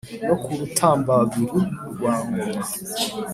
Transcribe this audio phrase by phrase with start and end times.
[0.27, 1.59] No ku Rutambabiru
[1.91, 2.65] rwa ngoma